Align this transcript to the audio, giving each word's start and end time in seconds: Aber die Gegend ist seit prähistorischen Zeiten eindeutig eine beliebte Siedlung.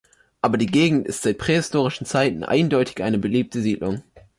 Aber 0.41 0.57
die 0.57 0.65
Gegend 0.65 1.07
ist 1.07 1.21
seit 1.21 1.37
prähistorischen 1.37 2.07
Zeiten 2.07 2.43
eindeutig 2.43 3.03
eine 3.03 3.19
beliebte 3.19 3.61
Siedlung. 3.61 4.01